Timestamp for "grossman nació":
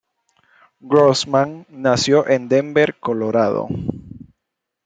0.81-2.27